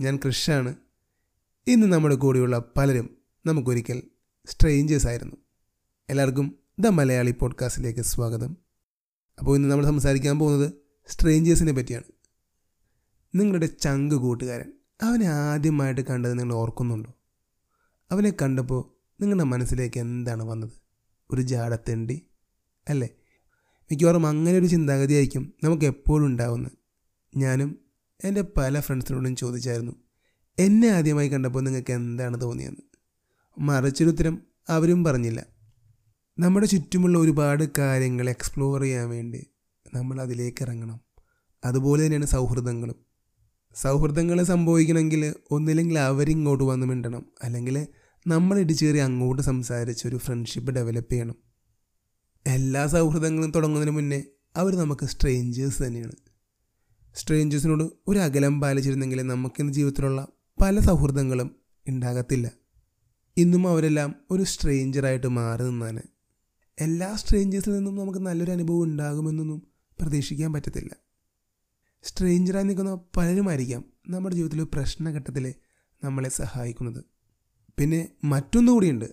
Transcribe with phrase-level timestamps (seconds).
[0.00, 0.74] ഞാൻ കൃഷാണ്
[1.66, 4.02] ഇന്ന് നമ്മുടെ കൂടെയുള്ള പലരും നമുക്കൊരിക്കൽ
[4.46, 5.36] സ്ട്രേഞ്ചേഴ്സ് ആയിരുന്നു.
[6.10, 8.56] എല്ലാവർക്കും ദ മലയാളി പോഡ്കാസ്റ്റിലേക്ക് സ്വാഗതം.
[9.38, 10.72] അപ്പോൾ ഇന്ന് നമ്മൾ സംസാരിക്കാൻ പോകുന്നത്
[11.06, 12.04] സ്ട്രേഞ്ചേഴ്സിനെ പറ്റിയാണ്.
[13.34, 14.72] നിങ്ങളുടെ ചങ്ക് കൂട്ടുകാരൻ
[15.02, 17.14] അവനെ ആദ്യമായിട്ട് കണ്ടത് നിങ്ങൾ ഓർക്കുന്നുണ്ടോ?
[18.10, 20.72] അവനെ കണ്ടപ്പോൾ നിങ്ങളുടെ മനസ്സിലേക്ക് എന്താണ് വന്നത്?
[21.30, 22.26] ഒരു ജാടത്തെണ്ടി
[22.88, 23.08] അല്ലേ?
[23.82, 26.72] മിക്കവാറും അങ്ങനെ ഒരു ചിന്താഗതിയായിരിക്കും നമുക്ക് എപ്പോഴും ഉണ്ടാവുന്നത്.
[27.36, 27.81] ഞാനും
[28.24, 29.92] എന്റെ പല ഫ്രണ്ട്സിനോടും ചോദിച്ചായിരുന്നു
[30.58, 32.80] എന്നെ ആദ്യമായി കണ്ടപ്പോൾ നിങ്ങൾക്ക് എന്താണ് തോന്നിയെന്ന്?
[33.58, 35.46] മറിച്ചൊരുത്തരം അവരും പറഞ്ഞില്ല.
[36.38, 39.46] നമ്മുടെ ചുറ്റുമുള്ള ഒരുപാട് കാര്യങ്ങൾ എക്സ്പ്ലോർ ചെയ്യാൻ വേണ്ടി
[39.94, 41.00] നമ്മൾ അതിലേക്ക് ഇറങ്ങണം.
[41.64, 42.94] അതുപോലെ തന്നെയാണ് സൗഹൃദങ്ങളും.
[43.74, 47.26] സൗഹൃദങ്ങൾ സംഭവിക്കണമെങ്കിൽ ഒന്നില്ലെങ്കിൽ അവരിങ്ങോട്ട് വന്ന് മിണ്ടണം.
[47.42, 47.86] അല്ലെങ്കിൽ
[48.26, 51.36] നമ്മൾ ഇടിച്ചേറി അങ്ങോട്ട് സംസാരിച്ച് ഒരു ഫ്രണ്ട്ഷിപ്പ് ഡെവലപ്പ് ചെയ്യണം.
[52.46, 54.24] എല്ലാ സൗഹൃദങ്ങളും തുടങ്ങുന്നതിന് മുന്നേ
[54.56, 56.31] അവർ നമുക്ക് സ്ട്രേഞ്ചേഴ്സ് തന്നെയാണ്.
[57.14, 60.28] സ്ട്രേഞ്ചേഴ്സിനോട് ഒരു അകലം പാലിച്ചിരുന്നെങ്കിൽ നമുക്കിന്ന് ജീവിതത്തിലുള്ള
[60.60, 61.56] പല സൗഹൃദങ്ങളും
[61.88, 62.50] ഉണ്ടാകത്തില്ല.
[63.36, 66.02] ഇന്നും അവരെല്ലാം ഒരു സ്ട്രേഞ്ചറായിട്ട് മാറി നിന്നാണ്.
[66.78, 69.62] എല്ലാ സ്ട്രേഞ്ചേഴ്സിൽ നിന്നും നമുക്ക് നല്ലൊരു അനുഭവം ഉണ്ടാകുമെന്നൊന്നും
[70.00, 70.96] പ്രതീക്ഷിക്കാൻ പറ്റത്തില്ല.
[72.02, 75.54] സ്ട്രേഞ്ചറായി നിൽക്കുന്ന പലരുമായിരിക്കാം നമ്മുടെ ജീവിതത്തിലെ പ്രശ്നഘട്ടത്തിൽ
[76.04, 77.04] നമ്മളെ സഹായിക്കുന്നത്.
[77.78, 79.04] പിന്നെ മറ്റൊന്നുകൂടിയുണ്ട്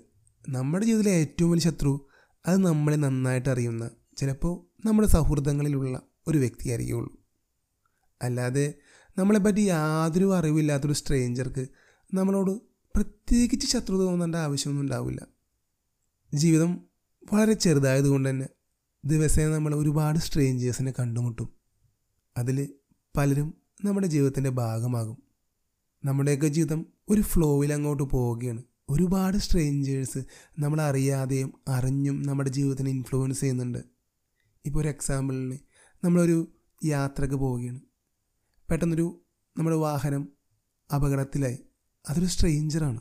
[0.50, 2.08] നമ്മുടെ ജീവിതത്തിലെ ഏറ്റവും വലിയ ശത്രു
[2.46, 7.19] അത് നമ്മളെ നന്നായിട്ട് അറിയുന്ന ചിലപ്പോൾ നമ്മുടെ സൗഹൃദങ്ങളിലുള്ള ഒരു വ്യക്തിയായിരിക്കുള്ളൂ.
[8.22, 8.74] അല്ലാതെ
[9.18, 11.68] നമ്മളെപ്പറ്റി യാതൊരു അറിവില്ലാത്തൊരു സ്ട്രേഞ്ചർക്ക്
[12.14, 12.52] നമ്മളോട്
[12.96, 15.28] പ്രത്യേകിച്ച് ശത്രുത തോന്നേണ്ട ആവശ്യമൊന്നും ഉണ്ടാവില്ല.
[16.34, 16.82] ജീവിതം
[17.34, 18.48] വളരെ ചെറുതായതുകൊണ്ട് തന്നെ
[19.06, 21.50] ദിവസേന നമ്മൾ ഒരുപാട് സ്ട്രേഞ്ചേഴ്സിനെ കണ്ടുമുട്ടും.
[22.38, 22.74] അതിൽ
[23.18, 23.54] പലരും
[23.86, 25.18] നമ്മുടെ ജീവിതത്തിന്റെ ഭാഗമാകും.
[26.06, 28.64] നമ്മുടെയൊക്കെ ജീവിതം ഒരു ഫ്ലോയിൽ അങ്ങോട്ട് പോവുകയാണ്.
[28.90, 30.18] ഒരുപാട് സ്ട്രേഞ്ചേഴ്സ്
[30.60, 33.80] നമ്മളറിയാതെയും അറിഞ്ഞും നമ്മുടെ ജീവിതത്തിനെ ഇൻഫ്ലുവൻസ് ചെയ്യുന്നുണ്ട്.
[34.66, 35.58] ഇപ്പോൾ ഒരു എക്സാമ്പിളിന്
[36.04, 36.48] നമ്മളൊരു
[36.86, 37.80] യാത്രയ്ക്ക് പോവുകയാണ്.
[38.72, 39.22] പെട്ടെന്നൊരു
[39.58, 40.30] നമ്മുടെ വാഹനം
[40.96, 41.58] അപകടത്തിലായി.
[42.10, 43.00] അതൊരു സ്ട്രേഞ്ചറാണ്.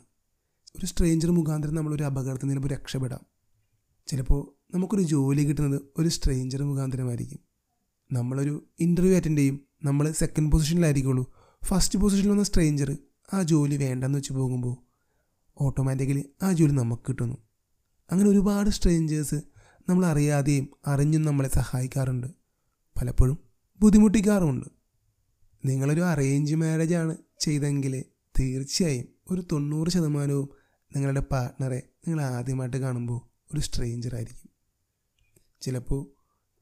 [0.77, 3.19] ഒരു സ്ട്രേഞ്ചർ മുഖാന്തരം നമ്മളൊരു അപകടത്തിൽ നിന്ന് ചിലപ്പോൾ രക്ഷപ്പെടാം.
[4.07, 7.39] ചിലപ്പോൾ നമുക്കൊരു ജോലി കിട്ടുന്നത് ഒരു സ്ട്രേഞ്ചർ മുഖാന്തരമായിരിക്കും.
[8.11, 9.59] നമ്മളൊരു ഇന്റർവ്യൂ അറ്റൻഡ് ചെയ്യും.
[9.83, 11.33] നമ്മൾ സെക്കൻഡ് പൊസിഷനിലായിരിക്കുള്ളൂ
[11.65, 12.97] ഫസ്റ്റ് പൊസിഷനിൽ വന്ന സ്ട്രേഞ്ചർ
[13.33, 14.77] ആ ജോലി വേണ്ടെന്ന് വെച്ച് പോകുമ്പോൾ
[15.61, 17.37] ഓട്ടോമാറ്റിക്കലി ആ ജോലി നമുക്ക് കിട്ടുന്നു.
[18.11, 19.35] അങ്ങനെ ഒരുപാട് സ്ട്രേഞ്ചേഴ്സ്
[19.89, 22.27] നമ്മൾ അറിയാതെയും അറിഞ്ഞും നമ്മളെ സഹായിക്കാറുണ്ട്.
[23.01, 23.37] പലപ്പോഴും
[23.79, 24.78] ബുദ്ധിമുട്ടിക്കാറുമുണ്ട്.
[25.65, 28.05] നിങ്ങളൊരു അറേഞ്ച് മാരേജ് ആണ് ചെയ്തെങ്കിൽ
[28.39, 30.49] തീർച്ചയായും ഒരു തൊണ്ണൂറ് ശതമാനവും
[30.95, 33.21] നിങ്ങളുടെ പാർട്ട്ണറെ നിങ്ങൾ ആദ്യമായിട്ട് കാണുമ്പോൾ
[33.53, 34.49] ഒരു സ്ട്രേഞ്ചർ ആയിരിക്കും.
[35.61, 36.07] ചിലപ്പോൾ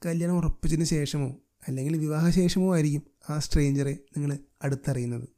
[0.05, 1.35] കല്യാണം ഉറപ്പിച്ചതിന് ശേഷമോ
[1.67, 5.29] അല്ലെങ്കിൽ വിവാഹശേഷമോ ആയിരിക്കും ആ സ്ട്രേഞ്ചറെ നിങ്ങൾ അടുത്തറിയുന്നത്.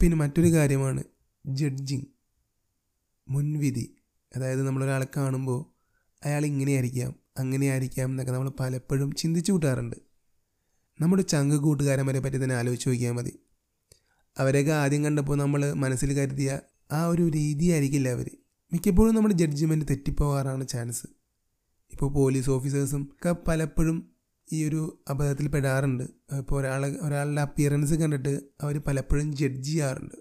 [0.00, 1.04] പിന്നെ മറ്റൊരു കാര്യമാണ്
[1.46, 2.02] ജഡ്ജിങ്
[3.28, 3.96] മുൻവിധി.
[4.36, 5.64] അതായത് നമ്മളൊരാളെ കാണുമ്പോൾ
[6.26, 10.07] അയാൾ ഇങ്ങനെയായിരിക്കാം അങ്ങനെയായിരിക്കാം എന്നൊക്കെ നമ്മൾ പലപ്പോഴും ചിന്തിച്ചു കൂട്ടാറുണ്ട്.
[11.00, 13.40] നമ്മുടെ ചങ്ക് കൂട്ടുകാരന്മാരെ പറ്റി തന്നെ ആലോചിച്ച് നോക്കിയാൽ മതി.
[14.38, 16.60] അവരെയൊക്കെ ആദ്യം കണ്ടപ്പോൾ നമ്മൾ മനസ്സിൽ കരുതിയ
[16.92, 18.30] ആ ഒരു രീതിയായിരിക്കില്ല അവർ.
[18.72, 21.06] മിക്കപ്പോഴും നമ്മുടെ ജഡ്ജ്മെന്റ് തെറ്റിപ്പോകാറാണ് ചാൻസ്
[21.92, 24.10] ഇപ്പോൾ പോലീസ് ഓഫീസേഴ്സും ഒക്കെ പലപ്പോഴും
[24.52, 26.04] ഈ ഒരു അബദ്ധത്തിൽ പെടാറുണ്ട്.
[26.38, 30.14] ഇപ്പോൾ ഒരാളെ ഒരാളുടെ അപ്പിയറൻസ് കണ്ടിട്ട് അവർ പലപ്പോഴും ജഡ്ജ് ചെയ്യാറുണ്ട്.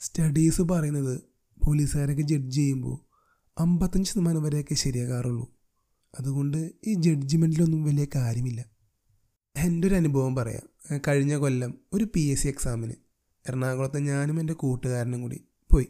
[0.00, 1.20] സ്റ്റഡീസ് പറയുന്നത്
[1.66, 3.10] പോലീസുകാരൊക്കെ ജഡ്ജ് ചെയ്യുമ്പോൾ
[3.60, 5.54] അമ്പത്തഞ്ച് ശതമാനം വരെയൊക്കെ ശരിയാകാറുള്ളൂ.
[6.18, 8.79] അതുകൊണ്ട് ഈ ജഡ്ജ്മെന്റിലൊന്നും വലിയ കാര്യമില്ല.
[9.56, 12.92] എന്റെ ഒരു അനുഭവം പറയാം കഴിഞ്ഞ കൊല്ലം ഒരു പി എസ് സി എക്സാമിന്
[13.48, 15.86] എറണാകുളത്ത് ഞാനും എന്റെ കൂട്ടുകാരനും കൂടി പോയി.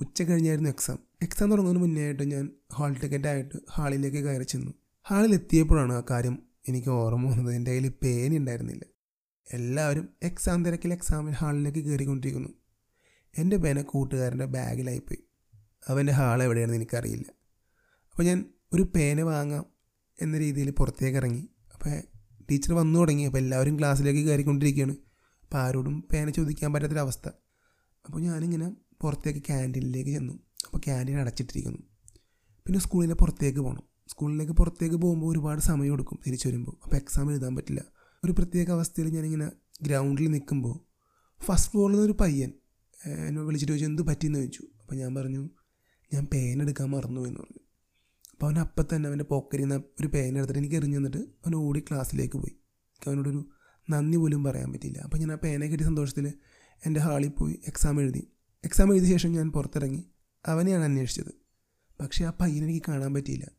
[0.00, 4.72] ഉച്ച കഴിഞ്ഞായിരുന്നു എക്സാം എക്സാം തുടങ്ങുന്നതിന് മുന്നേ ആയിട്ട് ഞാൻ ഹാൾ ടിക്കറ്റ് ആയിട്ട് ഹാളിലേക്ക് കയറി ചെന്നു.
[5.08, 7.54] ഹാളിൽ എത്തിയപ്പോഴാണ് ആ കാര്യം എനിക്ക് ഓർമ്മ വന്നത്.
[7.54, 8.84] എന്റെ കയ്യിൽ പേന ഉണ്ടായിരുന്നില്ല.
[9.52, 12.48] എല്ലാവരും എക്സാം തിരക്കിൽ എക്സാമിൽ ഹാളിലേക്ക് കയറിക്കൊണ്ടിരിക്കുന്നു.
[13.38, 15.22] എന്റെ പേന കൂട്ടുകാരന്റെ ബാഗിലായിപ്പോയി
[15.88, 17.28] അവന്റെ ഹാൾ എവിടെയാണെന്ന് എനിക്കറിയില്ല.
[18.10, 19.64] അപ്പോൾ ഞാൻ ഒരു പേന വാങ്ങാം
[20.22, 21.48] എന്ന രീതിയിൽ പുറത്തേക്ക് ഇറങ്ങി.
[21.74, 22.15] അപ്പോൾ
[22.50, 23.22] ടീച്ചർ വന്നു തുടങ്ങി.
[23.22, 24.96] അപ്പോൾ എല്ലാവരും ക്ലാസ്സിലേക്ക് കയറിക്കൊണ്ടിരിക്കുകയാണ്.
[25.42, 27.28] അപ്പോൾ ആരോടും പേന ചോദിക്കാൻ പറ്റാത്തൊരവസ്ഥ.
[28.06, 30.32] അപ്പോൾ ഞാനിങ്ങനെ പുറത്തേക്ക് ക്യാന്റീനിലേക്ക് ചെന്നു.
[30.66, 31.78] അപ്പോൾ ക്യാന്റീൻ അടച്ചിട്ടിരിക്കുന്നു.
[32.66, 33.82] പിന്നെ സ്കൂളിന്റെ പുറത്തേക്ക് പോകണം.
[34.08, 36.76] സ്കൂളിലേക്ക് പുറത്തേക്ക് പോകുമ്പോൾ ഒരുപാട് സമയം എടുക്കും തിരിച്ചു വരുമ്പോൾ.
[36.84, 37.84] അപ്പോൾ എക്സാം എഴുതാൻ പറ്റില്ല.
[38.24, 39.50] ഒരു പ്രത്യേക അവസ്ഥയിൽ ഞാനിങ്ങനെ
[39.82, 40.86] ഗ്രൗണ്ടിൽ നിൽക്കുമ്പോൾ
[41.44, 42.52] ഫസ്റ്റ് ഫ്ലോറിൽ നിന്നൊരു പയ്യൻ
[43.04, 44.62] എന്നെ വിളിച്ചിട്ട് ചോദിച്ചു എന്ത് പറ്റിയെന്ന് ചോദിച്ചു?
[44.80, 45.50] അപ്പോൾ ഞാൻ പറഞ്ഞു
[46.14, 47.65] ഞാൻ പേന മറന്നു എന്ന് പറഞ്ഞു.
[48.36, 51.80] അപ്പോൾ അവൻ അപ്പം തന്നെ അവന്റെ പോക്കറ്റിൽ നിന്ന് ഒരു പേന എടുത്തിട്ട് എനിക്ക് എറിഞ്ഞു തന്നിട്ട് അവൻ ഓടി
[51.80, 52.50] ക്ലാസ്സിലേക്ക് പോയി.
[52.50, 53.50] എനിക്ക് അവനോടൊരു
[53.90, 54.98] നന്ദി പോലും പറയാൻ പറ്റിയില്ല.
[54.98, 56.32] അപ്പോൾ ഞാൻ ആ പേന കിട്ടിയ സന്തോഷത്തിൽ
[56.86, 58.28] എന്റെ ഹാളിൽ പോയി എക്സാം എഴുതി.
[58.64, 60.04] എക്സാം എഴുതിയ ശേഷം ഞാൻ പുറത്തിറങ്ങി.
[60.46, 61.34] അവനെയാണ് അന്വേഷിച്ചത്.
[62.00, 63.50] പക്ഷേ ആ പയ്യനെ എനിക്ക് കാണാൻ പറ്റിയില്ല.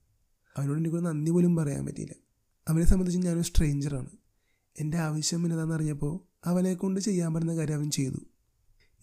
[0.57, 2.13] അവനോട് എനിക്കൊരു നന്ദി പോലും പറയാൻ പറ്റിയില്ല.
[2.67, 4.09] അവനെ സംബന്ധിച്ച് ഞാനൊരു സ്ട്രേഞ്ചറാണ്
[4.79, 8.17] എന്റെ ആവശ്യം എന്നതാണെന്ന് അറിഞ്ഞപ്പോൾ അവനെ കൊണ്ട് ചെയ്യാൻ പറ്റുന്ന കാര്യം അവൻ ചെയ്തു.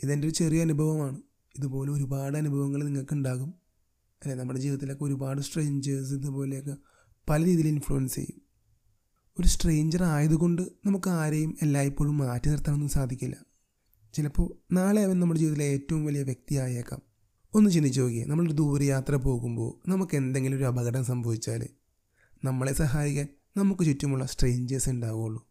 [0.03, 1.17] ഇതെന്റെ ഒരു ചെറിയ അനുഭവമാണ്.
[1.59, 3.64] ഇതുപോലെ ഒരുപാട് അനുഭവങ്ങൾ നിങ്ങൾക്ക് ഉണ്ടാകും
[4.25, 6.77] അല്ലെ നമ്മുടെ ജീവിതത്തിലൊക്കെ ഒരുപാട് സ്ട്രേഞ്ചേഴ്സ് ഇതുപോലെയൊക്കെ
[7.29, 8.43] പല രീതിയിൽ ഇൻഫ്ലുവൻസ് ചെയ്യും.
[9.41, 13.37] ഒരു സ്ട്രേഞ്ചർ ആയതുകൊണ്ട് നമുക്ക് ആരെയും എല്ലായ്പ്പോഴും മാറ്റി നിർത്താനൊന്നും സാധിക്കില്ല.
[14.15, 17.03] ചിലപ്പോൾ നാളെ അവൻ നമ്മുടെ ജീവിതത്തിലെ ഏറ്റവും വലിയ വ്യക്തിയായേക്കാം.
[17.55, 21.69] ഒന്ന് ചിന്തിച്ച് നോക്കിയേ നമ്മളൊരു ദൂരയാത്ര പോകുമ്പോൾ നമുക്ക് എന്തെങ്കിലും ഒരു അപകടം സംഭവിച്ചാൽ
[22.45, 25.49] നമ്മളെ സഹായിക്കാൻ നമുക്ക് ചുറ്റുമുള്ള സ്ട്രേഞ്ചേഴ്സ് ഉണ്ടാവുകയുള്ളൂ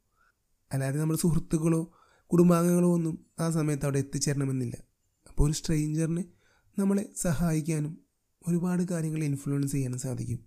[0.72, 1.94] അല്ലാതെ നമ്മുടെ സുഹൃത്തുക്കളോ
[2.28, 4.78] കുടുംബാംഗങ്ങളോ ഒന്നും ആ സമയത്ത് അവിടെ എത്തിച്ചേരണമെന്നില്ല.
[5.30, 6.24] അപ്പോൾ ഒരു സ്ട്രേഞ്ചറിന്
[6.80, 8.03] നമ്മളെ സഹായിക്കാനും
[8.48, 10.40] ഒരുപാട് കാര്യങ്ങൾ ഇൻഫ്ലുവൻസ് ചെയ്യാൻ സാധിക്കും.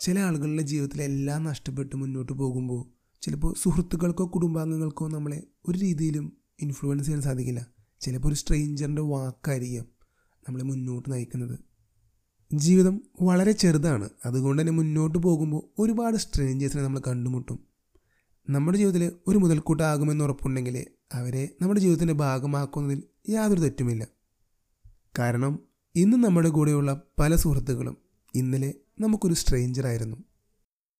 [0.00, 7.22] ചില ആളുകളുടെ ജീവിതത്തിൽ എല്ലാം നഷ്ടപ്പെട്ട് മുന്നോട്ട് പോകുമ്പോൾ ചിലപ്പോൾ സുഹൃത്തുക്കൾക്കോ കുടുംബാംഗങ്ങൾക്കോ നമ്മളെ ഒരു രീതിയിലും ഇൻഫ്ലുവൻസ് ചെയ്യാൻ
[7.22, 7.66] സാധിക്കില്ല.
[8.00, 9.86] ചിലപ്പോൾ ഒരു സ്ട്രെയിഞ്ചറിന്റെ വാക്കായിരിക്കാം
[10.48, 11.58] നമ്മളെ മുന്നോട്ട് നയിക്കുന്നത്.
[12.54, 14.08] ജീവിതം വളരെ ചെറുതാണ്.
[14.24, 17.58] അതുകൊണ്ട് തന്നെ മുന്നോട്ട് പോകുമ്പോൾ ഒരുപാട് സ്ട്രേഞ്ചേഴ്സിനെ നമ്മൾ കണ്ടുമുട്ടും.
[18.50, 24.06] നമ്മുടെ ജീവിതത്തിൽ ഒരു മുതൽക്കൂട്ടാകുമെന്ന് ഉറപ്പുണ്ടെങ്കിൽ അവരെ നമ്മുടെ ജീവിതത്തിന്റെ ഭാഗമാക്കുന്നതിൽ യാതൊരു തെറ്റുമില്ല.
[25.18, 27.96] കാരണം ഇന്ന് നമ്മുടെ കൂടെയുള്ള പല സുഹൃത്തുക്കളും
[28.34, 30.16] ഇന്നലെ നമുക്കൊരു സ്ട്രേഞ്ചറായിരുന്നു.